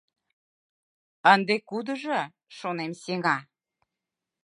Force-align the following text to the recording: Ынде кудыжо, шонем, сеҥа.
Ынде 1.33 1.55
кудыжо, 1.69 2.19
шонем, 2.57 2.91
сеҥа. 3.01 3.37